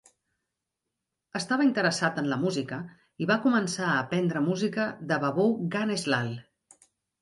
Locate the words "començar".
3.47-3.87